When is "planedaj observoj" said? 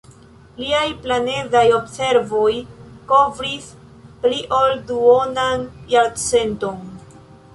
1.01-2.53